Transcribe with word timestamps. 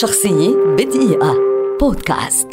شخصية 0.00 0.56
بدقيقة. 0.78 1.34
بودكاست. 1.80 2.48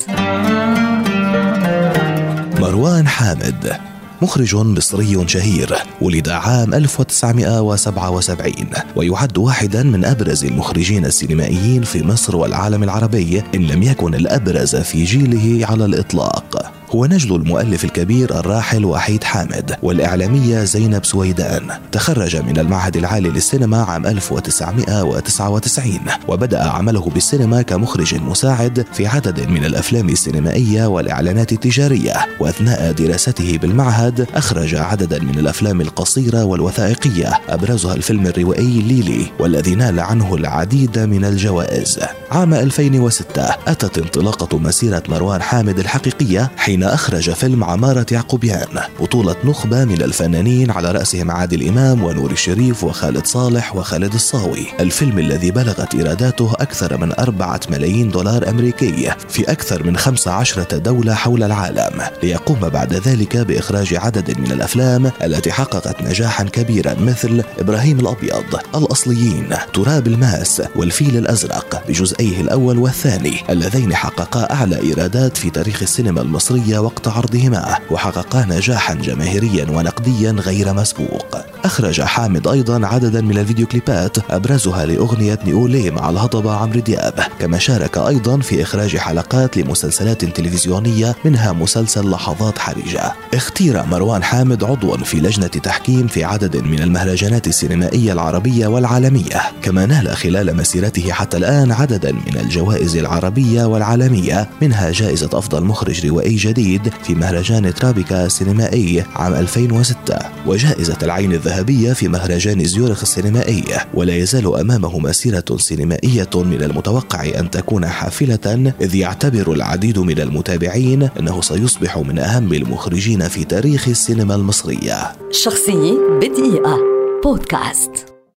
مروان 2.60 3.08
حامد 3.08 3.78
مخرج 4.22 4.56
مصري 4.56 5.28
شهير 5.28 5.76
ولد 6.02 6.30
عام 6.30 6.74
1977 6.74 8.54
ويعد 8.96 9.38
واحدا 9.38 9.84
من 9.84 10.06
أبرز 10.06 10.46
المخرجين 10.46 11.06
السينمائيين 11.06 11.84
في 11.84 12.04
مصر 12.04 12.36
والعالم 12.36 12.84
العربي 12.84 13.44
إن 13.56 13.62
لم 13.68 13.84
يكن 13.84 14.16
الأبرز 14.16 14.76
في 14.76 15.04
جيله 15.04 15.68
على 15.68 15.86
الإطلاق. 15.86 16.79
هو 16.96 17.06
نجل 17.06 17.36
المؤلف 17.36 17.86
الكبير 17.86 18.40
الراحل 18.40 18.86
وحيد 18.86 19.24
حامد 19.24 19.76
والإعلامية 19.84 20.64
زينب 20.64 21.06
سويدان. 21.06 21.62
تخرج 21.92 22.36
من 22.36 22.60
المعهد 22.60 22.98
العالي 22.98 23.30
للسينما 23.30 23.84
عام 23.84 24.06
1999 24.06 26.00
وبدأ 26.28 26.64
عمله 26.64 27.10
بالسينما 27.14 27.62
كمخرج 27.62 28.16
مساعد 28.16 28.86
في 28.94 29.08
عدد 29.08 29.50
من 29.50 29.66
الأفلام 29.66 30.10
السينمائية 30.10 30.86
والإعلانات 30.86 31.52
التجارية. 31.52 32.14
وأثناء 32.40 32.92
دراسته 32.92 33.58
بالمعهد 33.58 34.28
أخرج 34.36 34.76
عددا 34.76 35.20
من 35.20 35.40
الأفلام 35.40 35.82
القصيرة 35.82 36.44
والوثائقية 36.44 37.40
أبرزها 37.50 37.96
الفيلم 37.96 38.28
الروائي 38.28 38.82
ليلي 38.82 39.26
والذي 39.40 39.76
نال 39.76 40.00
عنه 40.00 40.36
العديد 40.36 41.00
من 41.00 41.26
الجوائز. 41.26 42.00
عام 42.32 42.54
2006 42.54 43.42
أتت 43.68 43.98
انطلاقة 43.98 44.58
مسيرة 44.58 45.04
مروان 45.10 45.42
حامد 45.42 45.80
الحقيقية 45.80 46.52
حين 46.58 46.79
حين 46.80 46.88
أخرج 46.88 47.32
فيلم 47.32 47.64
عمارة 47.64 48.06
يعقوبيان 48.12 48.80
بطولة 49.00 49.36
نخبة 49.44 49.86
من 49.86 50.02
الفنانين 50.02 50.72
على 50.72 50.92
رأسهم 50.92 51.32
عادل 51.32 51.68
إمام 51.68 52.04
ونور 52.04 52.32
الشريف 52.32 52.84
وخالد 52.84 53.26
صالح 53.26 53.76
وخالد 53.76 54.14
الصاوي. 54.14 54.66
الفيلم 54.80 55.20
الذي 55.20 55.52
بلغت 55.52 55.96
إيراداته 55.96 56.54
أكثر 56.54 56.98
من 56.98 57.14
أربعة 57.20 57.60
ملايين 57.70 58.10
دولار 58.10 58.50
أمريكي 58.50 59.12
في 59.30 59.52
أكثر 59.52 59.84
من 59.84 59.98
15 59.98 60.64
دولة 60.78 61.14
حول 61.14 61.44
العالم. 61.44 62.02
ليقوم 62.24 62.60
بعد 62.60 62.94
ذلك 62.94 63.38
بإخراج 63.38 63.94
عدد 63.94 64.40
من 64.40 64.52
الأفلام 64.52 65.12
التي 65.24 65.52
حققت 65.52 66.02
نجاحا 66.02 66.44
كبيرا 66.44 66.96
مثل 67.00 67.44
إبراهيم 67.60 68.00
الأبيض 68.00 68.60
الأصليين 68.76 69.50
تراب 69.74 70.08
الماس 70.08 70.62
والفيل 70.76 71.18
الأزرق 71.18 71.84
بجزئيه 71.88 72.42
الأول 72.42 72.78
والثاني 72.78 73.38
اللذين 73.50 73.96
حققا 73.96 74.54
أعلى 74.54 74.82
إيرادات 74.82 75.38
في 75.38 75.50
تاريخ 75.50 75.82
السينما 75.82 76.22
المصرية 76.22 76.69
وقت 76.78 77.08
عرضهما 77.08 77.78
وحققا 77.92 78.46
نجاحا 78.46 78.94
جماهيريا 78.94 79.66
ونقديا 79.70 80.32
غير 80.32 80.74
مسبوق. 80.74 81.38
أخرج 81.66 82.02
حامد 82.02 82.48
أيضا 82.48 82.88
عددا 82.88 83.22
من 83.22 83.38
الفيديو 83.38 83.68
كليبات 83.68 84.18
أبرزها 84.32 84.86
لأغنية 84.86 85.40
نيولي 85.46 85.92
مع 85.92 86.10
الهضبة 86.10 86.56
عمرو 86.56 86.80
دياب. 86.80 87.20
كما 87.40 87.58
شارك 87.58 87.98
أيضا 87.98 88.40
في 88.40 88.62
إخراج 88.62 88.98
حلقات 88.98 89.58
لمسلسلات 89.58 90.26
تلفزيونية 90.26 91.16
منها 91.26 91.52
مسلسل 91.52 92.10
لحظات 92.10 92.60
حرجة. 92.60 93.14
اختير 93.34 93.84
مروان 93.86 94.24
حامد 94.24 94.64
عضوا 94.64 94.98
في 94.98 95.18
لجنة 95.18 95.48
تحكيم 95.48 96.08
في 96.08 96.24
عدد 96.24 96.58
من 96.58 96.80
المهرجانات 96.80 97.48
السينمائية 97.48 98.14
العربية 98.14 98.68
والعالمية. 98.68 99.42
كما 99.62 99.86
نال 99.86 100.18
خلال 100.18 100.58
مسيرته 100.58 101.12
حتى 101.12 101.38
الآن 101.38 101.72
عددا 101.72 102.12
من 102.12 102.38
الجوائز 102.40 102.98
العربية 102.98 103.66
والعالمية 103.66 104.50
منها 104.62 104.92
جائزة 104.92 105.30
أفضل 105.34 105.64
مخرج 105.64 106.08
روائي 106.08 106.36
جديد 106.36 106.59
في 107.04 107.16
مهرجان 107.16 107.74
ترابيكا 107.74 108.26
السينمائي 108.26 109.04
عام 109.16 109.34
2006 109.34 110.20
وجائزة 110.46 110.98
العين 111.04 111.34
الذهبية 111.34 111.94
في 111.94 112.08
مهرجان 112.08 112.66
زيورخ 112.66 113.02
السينمائي 113.02 113.64
ولا 113.94 114.16
يزال 114.16 114.56
أمامه 114.56 115.00
مسيرة 115.00 115.46
سينمائية 115.58 116.30
من 116.36 116.64
المتوقع 116.64 117.40
أن 117.40 117.50
تكون 117.50 117.88
حافلة 117.88 118.74
إذ 118.82 118.96
يعتبر 118.96 119.54
العديد 119.54 120.00
من 120.00 120.20
المتابعين 120.20 121.04
أنه 121.20 121.42
سيصبح 121.42 121.98
من 121.98 122.20
أهم 122.20 122.54
المخرجين 122.54 123.28
في 123.28 123.44
تاريخ 123.44 123.88
السينما 123.88 124.36
المصرية. 124.36 125.12
شخصية 125.32 125.94
بدقيقة. 126.22 126.78
بودكاست. 127.24 128.09